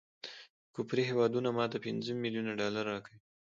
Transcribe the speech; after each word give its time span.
کفري 0.73 1.03
هیواد 1.09 1.33
ماته 1.57 1.77
پنځه 1.85 2.11
ملیونه 2.23 2.51
ډالره 2.59 2.81
راکول. 2.89 3.17